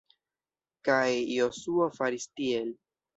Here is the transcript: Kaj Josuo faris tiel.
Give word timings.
Kaj 0.87 1.11
Josuo 1.33 1.91
faris 1.99 2.25
tiel. 2.41 2.73